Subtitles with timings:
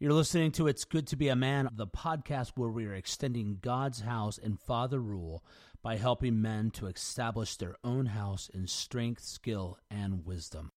[0.00, 3.58] You're listening to It's Good to Be a Man, the podcast where we are extending
[3.60, 5.42] God's house and father rule
[5.82, 10.70] by helping men to establish their own house in strength, skill, and wisdom.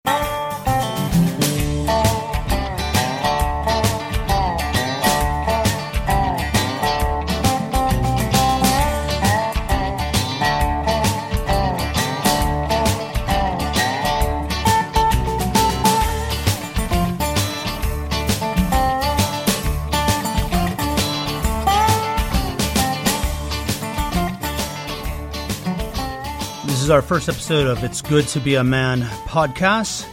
[26.82, 30.04] This is our first episode of It's Good to Be a Man podcast,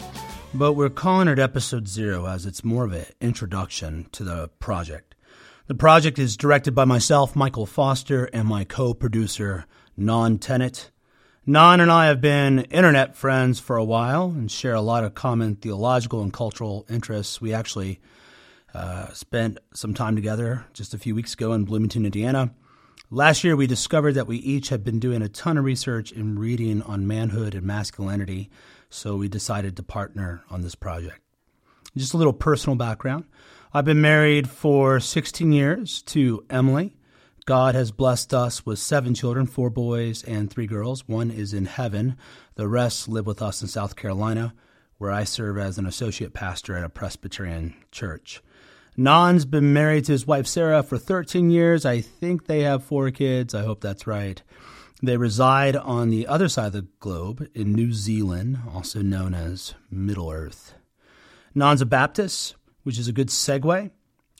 [0.53, 5.15] but we're calling it episode zero as it's more of an introduction to the project.
[5.67, 9.65] The project is directed by myself, Michael Foster, and my co producer,
[9.99, 10.91] Bnonn Tennant.
[11.47, 15.15] Bnonn and I have been internet friends for a while and share a lot of
[15.15, 17.41] common theological and cultural interests.
[17.41, 17.99] We actually
[18.75, 22.51] uh, spent some time together just a few weeks ago in Bloomington, Indiana
[23.11, 26.39] Last year, we discovered that we each had been doing a ton of research and
[26.39, 28.51] reading on manhood and masculinity,
[28.91, 31.19] so we decided to partner on this project.
[31.97, 33.25] Just a little personal background.
[33.73, 36.99] I've been married for 16 years to Emily.
[37.47, 41.09] God has blessed us with seven children, four boys and three girls.
[41.09, 42.15] One is in heaven.
[42.57, 44.53] The rest live with us in South Carolina,
[44.99, 48.43] where I serve as an associate pastor at a Presbyterian church.
[48.99, 51.87] Bnonn's been married to his wife Sarah for 13 years.
[51.87, 53.55] I think they have four kids.
[53.55, 54.43] I hope that's right.
[55.01, 59.77] They reside on the other side of the globe in New Zealand, also known as
[59.89, 60.75] Middle Earth.
[61.55, 63.93] Bnonn's a Baptist, which is a good segue.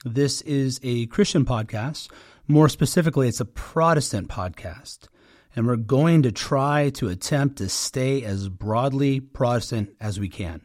[0.03, 2.11] This is a Christian podcast.
[2.45, 5.07] More specifically, it's a Protestant podcast.
[5.55, 10.63] And we're going to try to attempt to stay as broadly Protestant as we can.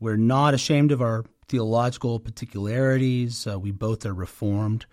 [0.00, 3.46] We're not ashamed of our theological particularities.
[3.46, 4.86] Uh, we both are reformed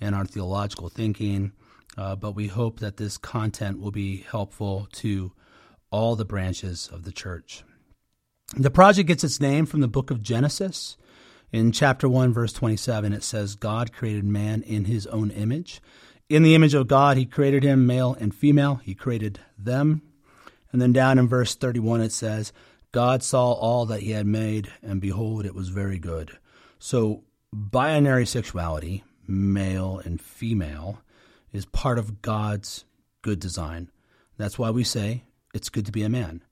[0.00, 1.52] in our theological thinking,
[1.98, 5.30] uh, but we hope that this content will be helpful to
[5.90, 7.64] all the branches of the church.
[8.56, 10.96] The project gets its name from the book of Genesis.
[11.52, 15.82] In chapter 1, verse 27, it says, God created man in his own image.
[16.30, 18.76] In the image of God, he created him, male and female.
[18.76, 20.00] He created them.
[20.72, 22.54] And then down in verse 31, it says,
[22.96, 26.38] God saw all that he had made, and behold, it was very good.
[26.78, 31.02] So, binary sexuality, male and female,
[31.52, 32.86] is part of God's
[33.20, 33.90] good design.
[34.38, 36.42] That's why we say it's good to be a man.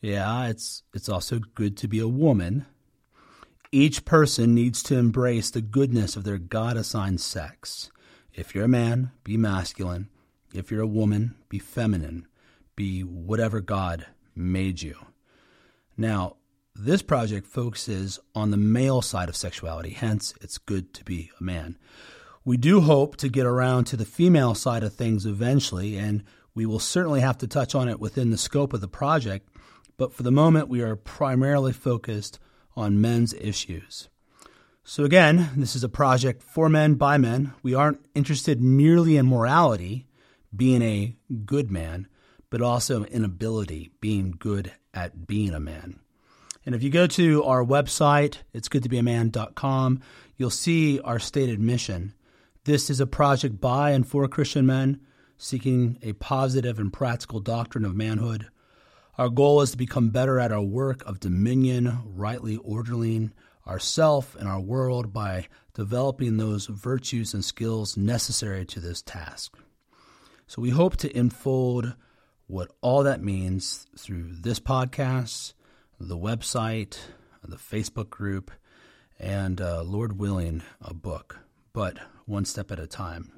[0.00, 2.64] Yeah, it's it's also good to be a woman.
[3.70, 7.90] Each person needs to embrace the goodness of their God assigned sex.
[8.32, 10.08] If you're a man, be masculine.
[10.54, 12.26] If you're a woman, be feminine.
[12.76, 14.96] Be whatever God made you.
[15.96, 16.36] Now,
[16.74, 21.42] this project focuses on the male side of sexuality, hence, it's good to be a
[21.42, 21.76] man.
[22.44, 26.66] We do hope to get around to the female side of things eventually, and we
[26.66, 29.48] will certainly have to touch on it within the scope of the project,
[29.96, 32.38] but for the moment, we are primarily focused
[32.74, 34.08] on men's issues.
[34.82, 37.52] So, again, this is a project for men by men.
[37.62, 40.06] We aren't interested merely in morality,
[40.54, 42.08] being a good man,
[42.52, 45.98] but also in ability, being good at being a man.
[46.66, 50.02] And if you go to our website, it's goodtobeaman.com,
[50.36, 52.12] you'll see our stated mission.
[52.64, 55.00] This is a project by and for Christian men
[55.38, 58.48] seeking a positive and practical doctrine of manhood.
[59.16, 63.32] Our goal is to become better at our work of dominion, rightly ordering
[63.66, 69.56] ourself and our world by developing those virtues and skills necessary to this task.
[70.46, 71.94] So we hope to unfold
[72.46, 75.54] what all that means through this podcast,
[75.98, 76.98] the website,
[77.42, 78.50] the Facebook group,
[79.18, 81.38] and uh, Lord willing, a book,
[81.72, 83.30] but one step at a time.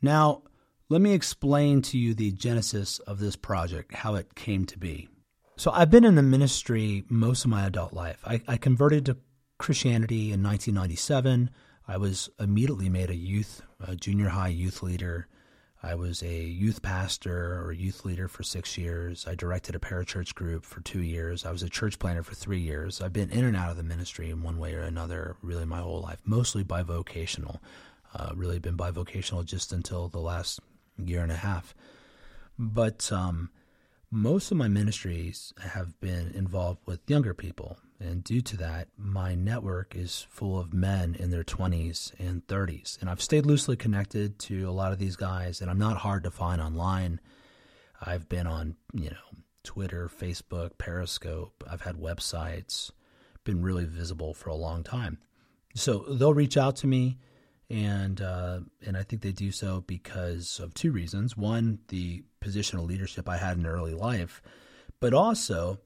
[0.00, 0.42] Now,
[0.88, 5.08] let me explain to you the genesis of this project, how it came to be.
[5.56, 8.20] So, I've been in the ministry most of my adult life.
[8.24, 9.16] I, I converted to
[9.58, 11.50] Christianity in 1997.
[11.86, 15.28] I was immediately made a youth, a junior high youth leader
[15.84, 19.26] I was a youth pastor or youth leader for six years.
[19.28, 21.44] I directed a parachurch group for two years.
[21.44, 23.02] I was a church planter for three years.
[23.02, 25.80] I've been in and out of the ministry in one way or another really my
[25.80, 27.58] whole life, mostly bivocational.
[28.14, 30.58] Uh, really been bivocational just until the last
[30.96, 31.74] year and a half.
[32.58, 33.50] But um,
[34.10, 37.76] most of my ministries have been involved with younger people.
[38.00, 43.00] And due to that, my network is full of men in their 20s and 30s.
[43.00, 46.24] And I've stayed loosely connected to a lot of these guys, and I'm not hard
[46.24, 47.20] to find online.
[48.00, 51.64] I've been on, you know, Twitter, Facebook, Periscope.
[51.70, 52.90] I've had websites,
[53.44, 55.18] been really visible for a long time.
[55.74, 57.18] So they'll reach out to me,
[57.68, 61.36] and uh, and I think they do so because of two reasons.
[61.36, 64.42] One, the position of leadership I had in early life,
[65.00, 65.80] but also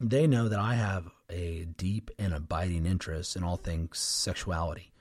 [0.00, 4.92] they know that I have a deep and abiding interest in all things sexuality.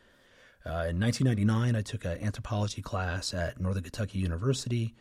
[0.65, 4.95] Uh, in 1999, I took an anthropology class at Northern Kentucky University,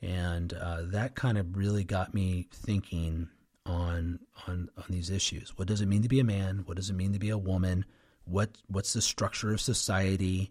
[0.00, 3.28] and uh, that kind of really got me thinking
[3.66, 5.56] on on on these issues.
[5.56, 6.62] What does it mean to be a man?
[6.64, 7.84] What does it mean to be a woman?
[8.24, 10.50] What what's the structure of society?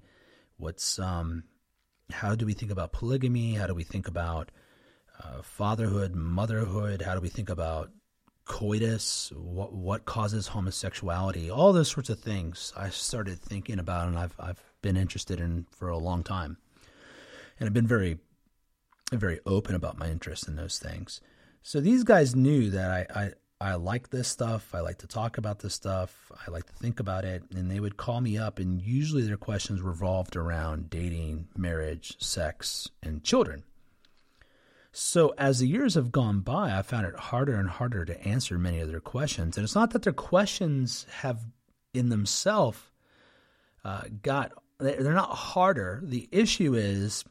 [0.58, 1.44] What's um,
[2.12, 3.56] how do we think about polygamy?
[3.56, 4.52] How do we think about
[5.22, 7.02] uh, fatherhood, motherhood?
[7.02, 7.90] How do we think about
[8.46, 12.74] coitus, what what causes homosexuality, all those sorts of things.
[12.76, 16.58] I started thinking about, and I've I've been interested in for a long time,
[17.60, 18.20] and I've been very
[19.12, 21.22] very open about my interest in those things.
[21.64, 24.74] So these guys knew that I, I I like this stuff.
[24.74, 26.32] I like to talk about this stuff.
[26.48, 27.44] I like to think about it.
[27.54, 32.90] And they would call me up, and usually their questions revolved around dating, marriage, sex,
[33.04, 33.64] and children.
[34.94, 38.58] So as the years have gone by, I found it harder and harder to answer
[38.58, 39.58] many of their questions.
[39.58, 41.40] And it's not that their questions have
[41.94, 42.80] in themselves
[43.86, 46.02] uh, got, they're not harder.
[46.04, 47.24] The issue is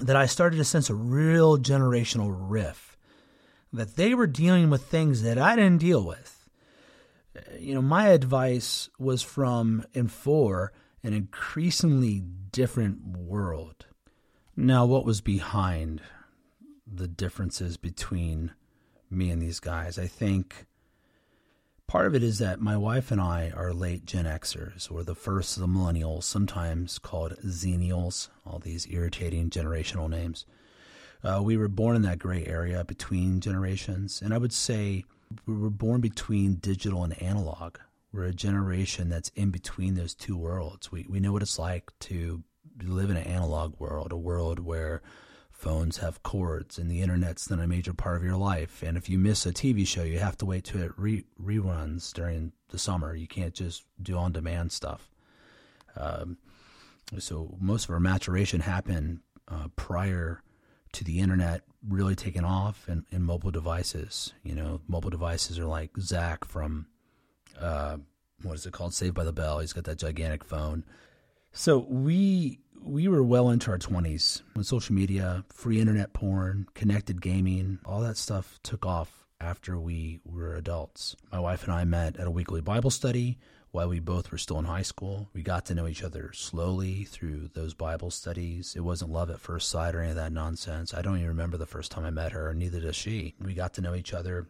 [0.00, 2.96] that I started to sense a real generational rift,
[3.72, 6.48] that they were dealing with things that I didn't deal with.
[7.58, 12.20] You know, my advice was from and for an increasingly
[12.50, 13.86] different world.
[14.56, 16.02] Now, what was behind
[16.94, 18.52] the differences between
[19.10, 19.98] me and these guys.
[19.98, 20.66] I think
[21.86, 25.14] part of it is that my wife and I are late Gen Xers, or the
[25.14, 30.44] first of the millennials, sometimes called Xennials, all these irritating generational names.
[31.24, 35.04] Uh, we were born in that gray area between generations, and I would say
[35.46, 37.76] we were born between digital and analog.
[38.12, 40.90] We're a generation that's in between those two worlds.
[40.90, 42.42] We we know what it's like to
[42.82, 45.00] live in an analog world, a world where
[45.62, 48.82] Phones have cords, and the internet's not a major part of your life.
[48.82, 52.12] And if you miss a TV show, you have to wait till it re- reruns
[52.12, 53.14] during the summer.
[53.14, 55.08] You can't just do on demand stuff.
[55.96, 56.38] Um,
[57.16, 60.42] so most of our maturation happened uh, prior
[60.94, 64.32] to the internet really taking off and, in mobile devices.
[64.42, 66.86] You know, mobile devices are like Zach from
[67.60, 67.98] uh,
[68.42, 68.94] what is it called?
[68.94, 69.60] Saved by the Bell.
[69.60, 70.82] He's got that gigantic phone.
[71.52, 77.20] So we we were well into our 20s when social media, free internet porn, connected
[77.20, 81.16] gaming, all that stuff took off after we were adults.
[81.30, 83.38] My wife and I met at a weekly Bible study
[83.70, 85.28] while we both were still in high school.
[85.32, 88.74] We got to know each other slowly through those Bible studies.
[88.76, 90.94] It wasn't love at first sight or any of that nonsense.
[90.94, 93.34] I don't even remember the first time I met her, neither does she.
[93.40, 94.46] We got to know each other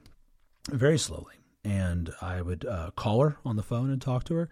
[0.68, 1.34] very slowly.
[1.64, 4.48] And I would uh, call her on the phone and talk to her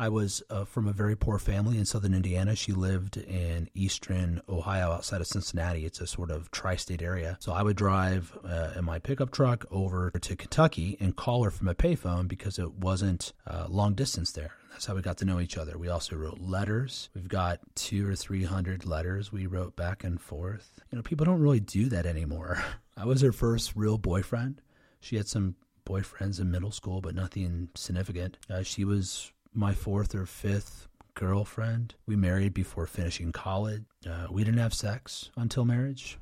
[0.00, 2.56] I was uh, from a very poor family in southern Indiana.
[2.56, 5.84] She lived in eastern Ohio outside of Cincinnati.
[5.84, 7.36] It's a sort of tri state area.
[7.38, 11.50] So I would drive uh, in my pickup truck over to Kentucky and call her
[11.50, 14.54] from a payphone because it wasn't uh, long distance there.
[14.72, 15.76] That's how we got to know each other.
[15.76, 17.10] We also wrote letters.
[17.14, 20.80] We've got two or three hundred letters we wrote back and forth.
[20.90, 22.64] You know, people don't really do that anymore.
[22.96, 24.62] I was her first real boyfriend.
[24.98, 28.38] She had some boyfriends in middle school, but nothing significant.
[28.48, 31.94] Uh, she was my fourth or fifth girlfriend.
[32.06, 33.82] We married before finishing college.
[34.08, 36.18] Uh, we didn't have sex until marriage.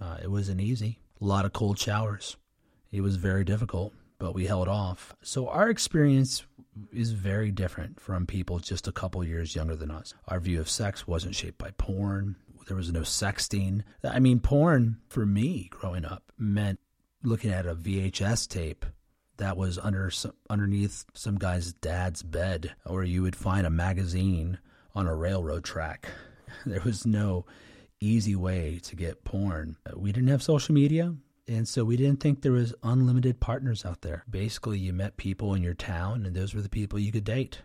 [0.00, 0.98] Uh, it wasn't easy.
[1.20, 2.36] A lot of cold showers.
[2.90, 5.14] It was very difficult, but we held off.
[5.22, 6.44] So our experience
[6.92, 10.14] is very different from people just a couple years younger than us.
[10.28, 12.36] Our view of sex wasn't shaped by porn.
[12.66, 13.82] There was no sexting.
[14.04, 16.80] I mean, porn for me growing up meant
[17.22, 18.84] looking at a VHS tape
[19.42, 24.58] that was under some, underneath some guy's dad's bed, or you would find a magazine
[24.94, 26.08] on a railroad track.
[26.66, 27.46] There was no
[27.98, 29.78] easy way to get porn.
[29.96, 31.14] We didn't have social media,
[31.48, 34.22] and so we didn't think there was unlimited partners out there.
[34.28, 37.62] Basically, you met people in your town, and those were the people you could date.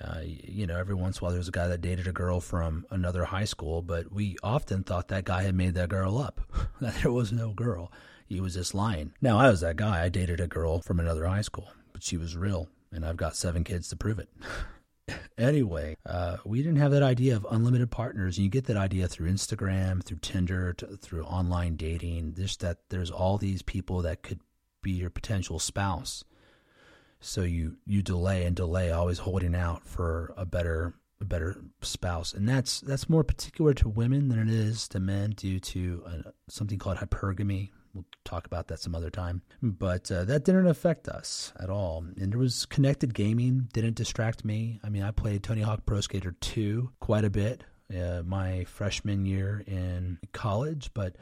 [0.00, 2.12] Uh, you know, every once in a while there was a guy that dated a
[2.12, 6.18] girl from another high school, but we often thought that guy had made that girl
[6.18, 6.40] up,
[6.80, 7.90] that there was no girl.
[8.26, 9.12] He was just lying.
[9.20, 10.04] Now, I was that guy.
[10.04, 13.36] I dated a girl from another high school, but she was real, and I've got
[13.36, 14.28] seven kids to prove it.
[15.38, 18.36] anyway, uh, we didn't have that idea of unlimited partners.
[18.36, 22.34] And you get that idea through Instagram, through Tinder, through online dating.
[22.36, 24.40] Just that there's all these people that could
[24.82, 26.24] be your potential spouse.
[27.20, 32.32] So you you delay and delay, always holding out for a better a better spouse,
[32.32, 36.30] and that's that's more particular to women than it is to men due to uh,
[36.48, 39.42] something called hypergamy We'll talk about that some other time.
[39.62, 42.04] But uh, that didn't affect us at all.
[42.16, 44.80] And there was connected gaming, didn't distract me.
[44.84, 49.24] I mean, I played Tony Hawk Pro Skater 2 quite a bit uh, my freshman
[49.24, 51.16] year in college, but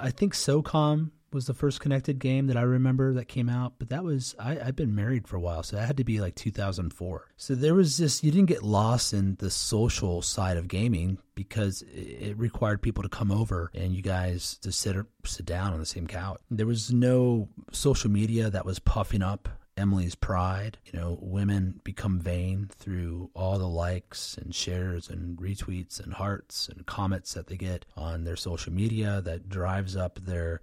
[0.00, 3.88] I think SOCOM was the first connected game that I remember that came out, but
[3.90, 6.34] that was I, I've been married for a while, so that had to be like
[6.34, 7.26] 2004.
[7.36, 11.82] So there was this you didn't get lost in the social side of gaming because
[11.92, 15.86] it required people to come over and you guys to sit sit down on the
[15.86, 16.40] same couch.
[16.50, 20.78] There was no social media that was puffing up Emily's pride.
[20.84, 26.68] You know, women become vain through all the likes and shares and retweets and hearts
[26.68, 30.60] and comments that they get on their social media that drives up their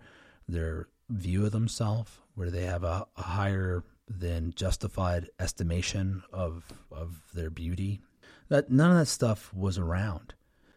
[0.52, 7.22] their view of themselves, where they have a, a higher than justified estimation of of
[7.34, 8.02] their beauty.
[8.50, 10.34] That none of that stuff was around.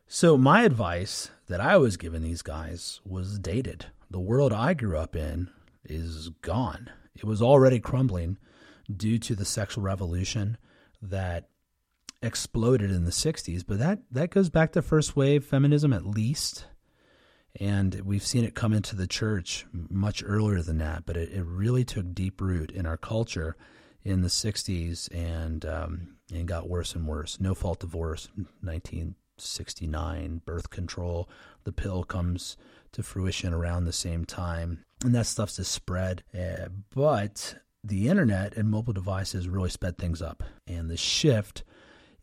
[0.07, 3.87] So my advice that I was giving these guys was dated.
[4.11, 5.49] The world I grew up in
[5.85, 6.91] is gone.
[7.15, 8.37] It was already crumbling
[8.95, 10.59] due to the sexual revolution
[11.01, 11.49] that
[12.23, 16.67] exploded in the 60s, but that that goes back to first wave feminism at least
[17.61, 21.45] and we've seen it come into the church much earlier than that, but it, it
[21.45, 23.57] really took deep root in our culture
[24.05, 27.39] in the 60s and, um, and got worse and worse.
[27.41, 28.29] No fault divorce,
[28.63, 31.29] 1969, birth control.
[31.65, 32.57] The pill comes
[32.93, 34.85] to fruition around the same time.
[35.05, 36.23] And that stuff's just spread.
[36.35, 40.43] Uh, but the internet and mobile devices really sped things up.
[40.67, 41.65] And the shift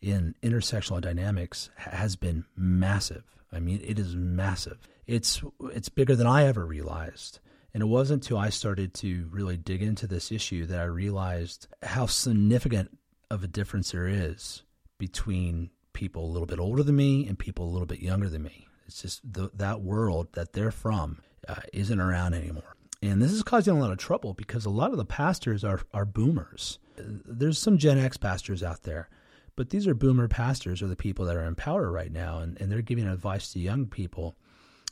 [0.01, 3.23] in intersectional dynamics has been massive.
[3.51, 5.41] I mean, it is massive it's
[5.73, 7.39] it's bigger than I ever realized.
[7.73, 11.67] And it wasn't until I started to really dig into this issue that I realized
[11.83, 12.97] how significant
[13.29, 14.63] of a difference there is
[14.97, 18.43] between people a little bit older than me and people a little bit younger than
[18.43, 18.67] me.
[18.87, 22.75] It's just the, that world that they're from uh, isn't around anymore.
[23.03, 25.81] And this is causing a lot of trouble because a lot of the pastors are,
[25.93, 26.79] are boomers.
[26.97, 29.09] There's some Gen X pastors out there,
[29.55, 32.59] but these are boomer pastors, are the people that are in power right now, and,
[32.59, 34.35] and they're giving advice to young people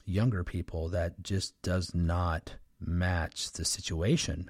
[0.07, 4.49] younger people that just does not match the situation.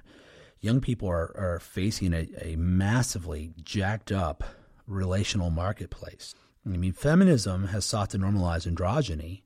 [0.60, 4.44] Young people are, are facing a, a massively jacked up
[4.86, 6.34] relational marketplace.
[6.64, 9.42] I mean, feminism has sought to normalize androgyny,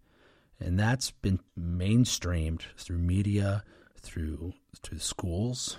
[0.58, 3.64] and that's been mainstreamed through media,
[3.96, 5.76] through through schools.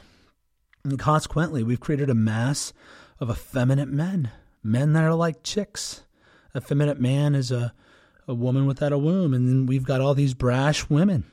[0.84, 2.74] And consequently, we've created a mass
[3.20, 6.04] of effeminate men, men that are like chicks.
[6.56, 7.74] Effeminate man is a
[8.28, 9.34] a woman without a womb.
[9.34, 11.26] And then we've got all these brash women,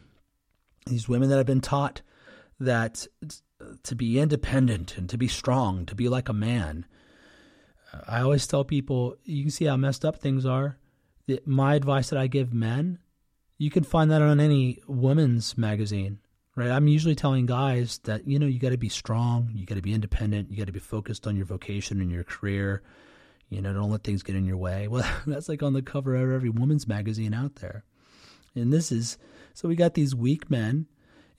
[0.86, 2.02] these women that have been taught
[2.58, 3.06] that
[3.82, 6.86] to be independent and to be strong, to be like a man.
[8.08, 10.78] I always tell people, you can see how messed up things are.
[11.44, 12.98] My advice that I give men,
[13.58, 16.18] you can find that on any woman's magazine,
[16.56, 16.70] right?
[16.70, 19.82] I'm usually telling guys that, you know, you got to be strong, you got to
[19.82, 22.82] be independent, you got to be focused on your vocation and your career
[23.50, 24.88] you know, don't let things get in your way.
[24.90, 27.84] Well, that's like on the cover of every woman's magazine out there.
[28.54, 29.18] And this is
[29.54, 30.86] so we got these weak men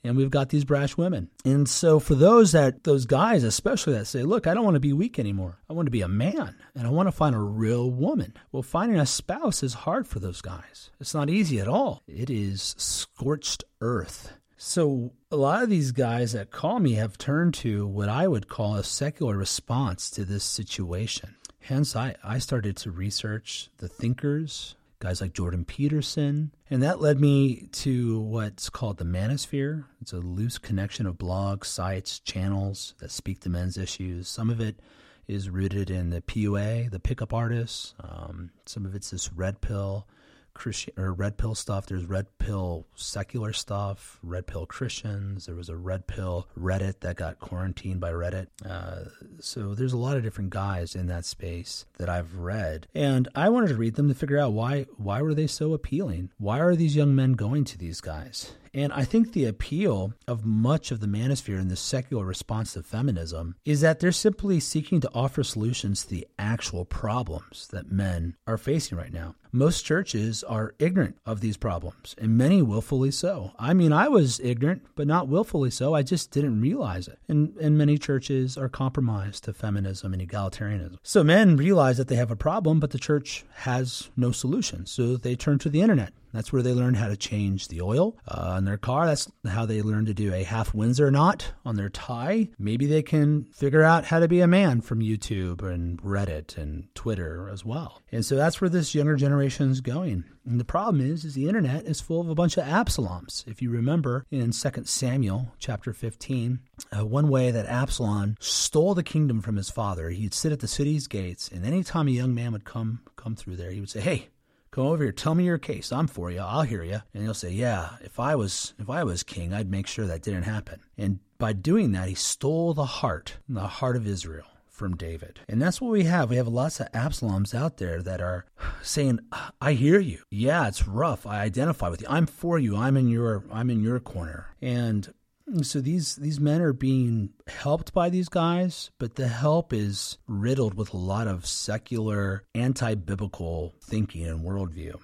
[0.04, 1.30] and we've got these brash women.
[1.44, 4.80] And so for those that those guys especially that say, "Look, I don't want to
[4.80, 5.58] be weak anymore.
[5.68, 8.62] I want to be a man and I want to find a real woman." Well,
[8.62, 10.90] finding a spouse is hard for those guys.
[11.00, 12.02] It's not easy at all.
[12.06, 14.32] It is scorched earth.
[14.56, 18.48] So a lot of these guys that call me have turned to what I would
[18.48, 21.34] call a secular response to this situation.
[21.62, 27.20] Hence, I, I started to research the thinkers, guys like Jordan Peterson, and that led
[27.20, 29.84] me to what's called the Manosphere.
[30.00, 34.28] It's a loose connection of blogs, sites, channels that speak to men's issues.
[34.28, 34.80] Some of it
[35.28, 37.94] is rooted in the PUA, the pickup artists.
[38.00, 40.08] Um, some of it's this red pill
[40.54, 41.86] Christian or red pill stuff.
[41.86, 45.46] There's red pill secular stuff, red pill Christians.
[45.46, 48.46] There was a red pill Reddit that got quarantined by Reddit.
[48.64, 53.28] Uh, so there's a lot of different guys in that space that I've read, and
[53.34, 56.30] I wanted to read them to figure out why why were they so appealing?
[56.38, 58.52] Why are these young men going to these guys?
[58.74, 62.82] And I think the appeal of much of the manosphere in the secular response to
[62.82, 68.36] feminism is that they're simply seeking to offer solutions to the actual problems that men
[68.46, 69.34] are facing right now.
[69.54, 73.52] Most churches are ignorant of these problems, and many willfully so.
[73.58, 75.94] I mean, I was ignorant, but not willfully so.
[75.94, 77.18] I just didn't realize it.
[77.28, 80.96] And, and many churches are compromised to feminism and egalitarianism.
[81.02, 84.86] So men realize that they have a problem, but the church has no solution.
[84.86, 88.16] So they turn to the internet That's where they learn how to change the oil
[88.26, 89.06] uh, their car.
[89.06, 92.48] That's how they learn to do a half Windsor knot on their tie.
[92.58, 96.88] Maybe they can figure out how to be a man from YouTube and Reddit and
[96.94, 98.00] Twitter as well.
[98.10, 100.24] And so that's where this younger generation is going.
[100.44, 103.46] And the problem is, is the internet is full of a bunch of Absaloms.
[103.46, 106.60] If you remember in 2 Samuel chapter 15,
[106.96, 110.68] uh, one way that Absalom stole the kingdom from his father, he'd sit at the
[110.68, 114.00] city's gates, and anytime a young man would come come through there, he would say,
[114.00, 114.28] "Hey,
[114.70, 115.92] come over here, tell me your case.
[115.92, 116.40] I'm for you.
[116.40, 119.70] I'll hear you." And he'll say, "Yeah, if I was if I was king, I'd
[119.70, 123.96] make sure that didn't happen." And by doing that, he stole the heart, the heart
[123.96, 124.46] of Israel
[124.82, 125.38] from David.
[125.48, 126.28] And that's what we have.
[126.28, 128.46] We have lots of Absaloms out there that are
[128.82, 129.20] saying,
[129.60, 130.22] "I hear you.
[130.28, 131.24] Yeah, it's rough.
[131.24, 132.08] I identify with you.
[132.10, 132.74] I'm for you.
[132.74, 135.14] I'm in your I'm in your corner." And
[135.62, 140.74] so these these men are being helped by these guys, but the help is riddled
[140.74, 144.98] with a lot of secular, anti-biblical thinking and worldview.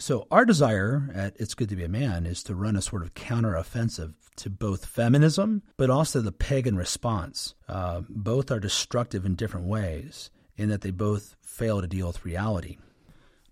[0.00, 3.02] So our desire at It's Good to Be a Man is to run a sort
[3.02, 7.54] of counter-offensive to both feminism, but also the pagan response.
[7.68, 12.24] Uh, both are destructive in different ways, in that they both fail to deal with
[12.24, 12.78] reality.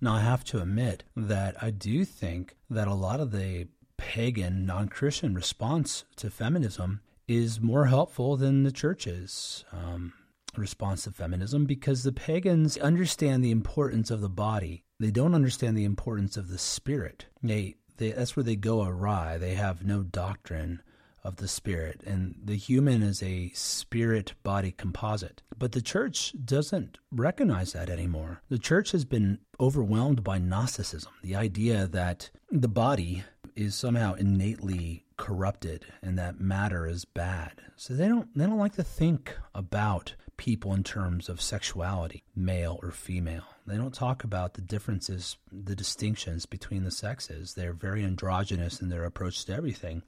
[0.01, 4.65] Now, I have to admit that I do think that a lot of the pagan,
[4.65, 10.15] non Christian response to feminism is more helpful than the church's um,
[10.57, 14.85] response to feminism because the pagans understand the importance of the body.
[15.01, 17.27] They don't understand the importance of the spirit.
[17.43, 19.39] They, they that's where they go awry.
[19.39, 20.83] They have no doctrine
[21.25, 25.43] of the spirit, and the human is a spirit body composite.
[25.57, 28.41] But the church doesn't recognize that anymore.
[28.49, 33.25] The church has been overwhelmed by Gnosticism, the idea that the body
[33.55, 37.61] is somehow innately corrupted and that matter is bad.
[37.77, 42.81] So they don't they don't like to think about people in terms of sexuality, male
[42.83, 43.45] or female.
[43.67, 47.53] They don't talk about the differences, the distinctions between the sexes.
[47.53, 50.03] They're very androgynous in their approach to everything.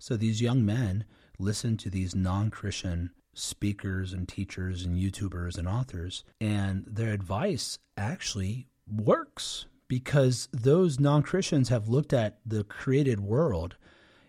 [0.00, 1.04] So these young men
[1.38, 8.66] listen to these non-Christian speakers and teachers and YouTubers and authors and their advice actually
[8.90, 13.76] works because those non Christians have looked at the created world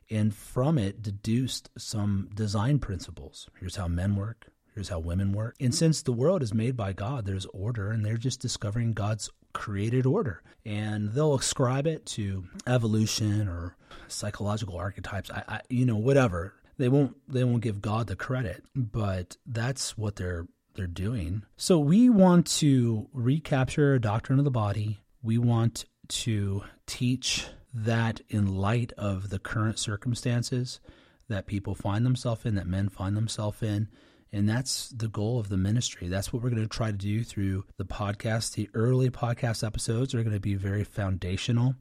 [0.09, 3.49] and from it deduced some design principles.
[3.59, 5.55] Here's how men work, here's how women work.
[5.59, 5.77] And mm-hmm.
[5.77, 10.05] since the world is made by God, there's order, and they're just discovering God's created
[10.05, 10.43] order.
[10.65, 13.75] And they'll ascribe it to evolution or
[14.07, 16.53] psychological archetypes, I, I, you know, whatever.
[16.77, 21.41] They won't they won't give God the credit, but that's what they're they're doing.
[21.55, 28.21] So we want to recapture a doctrine of the body we want to teach that
[28.29, 30.79] in light of the current circumstances
[31.27, 33.89] that people find themselves in, that men find themselves in.
[34.31, 36.07] And that's the goal of the ministry.
[36.07, 38.53] That's what we're going to try to do through the podcast.
[38.53, 41.75] The early podcast episodes are going to be very foundational.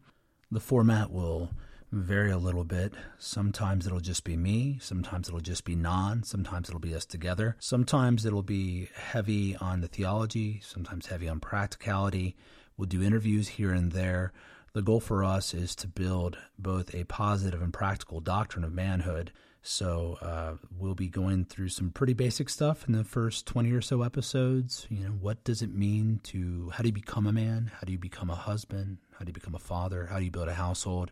[0.51, 1.51] The format will
[1.93, 2.95] vary a little bit.
[3.19, 4.79] Sometimes it'll just be me.
[4.81, 6.25] Sometimes it'll just be Bnonn.
[6.25, 7.57] Sometimes it'll be us together.
[7.59, 12.37] Sometimes it'll be heavy on the theology, sometimes heavy on practicality.
[12.77, 14.33] We'll do interviews here and there.
[14.73, 19.33] The goal for us is to build both a positive and practical doctrine of manhood.
[19.67, 23.81] So uh, we'll be going through some pretty basic stuff in the first 20 or
[23.81, 24.87] so episodes.
[24.89, 27.73] You know, what does it mean to, how do you become a man?
[27.75, 28.99] How do you become a husband?
[29.19, 30.07] How do you become a father?
[30.07, 31.11] How do you build a household?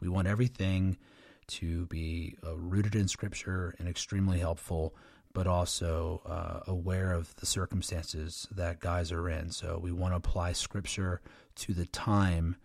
[0.00, 0.96] We want everything
[1.48, 4.94] to be uh, rooted in Scripture and extremely helpful
[5.34, 9.50] but also uh, aware of the circumstances that guys are in.
[9.50, 11.20] So we want to apply scripture
[11.56, 12.56] to the time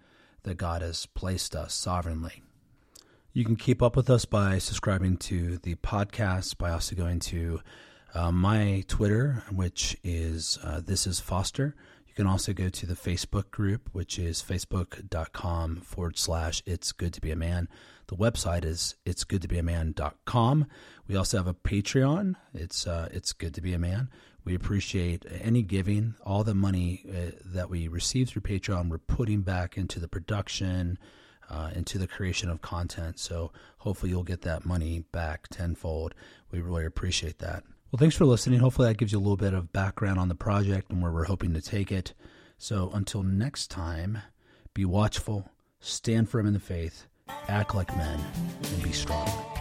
[0.43, 2.41] that God has placed us sovereignly.
[3.35, 7.61] You can keep up with us by subscribing to the podcast, by also going to
[8.13, 11.73] uh, my Twitter, which is uh, This is Foster.
[12.05, 17.11] You can also go to the Facebook group, which is facebook.com forward slash It's Good
[17.13, 17.69] to Be a Man.
[18.05, 20.67] The website is it's good to be a man.com.
[21.07, 22.35] We also have a Patreon.
[22.53, 24.09] It's uh, it's good to be a man.
[24.45, 26.13] We appreciate any giving.
[26.23, 30.99] All the money uh, that we receive through Patreon, we're putting back into the production,
[31.53, 33.19] uh, into the creation of content.
[33.19, 36.15] So hopefully you'll get that money back tenfold.
[36.51, 37.63] We really appreciate that.
[37.91, 38.59] Well, thanks for listening.
[38.59, 41.25] Hopefully that gives you a little bit of background on the project and where we're
[41.25, 42.13] hoping to take it.
[42.57, 44.19] So until next time,
[44.73, 47.07] be watchful, stand firm in the faith
[47.47, 48.19] act like men,
[48.63, 49.52] and be strong.